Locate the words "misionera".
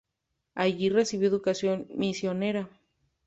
1.93-2.67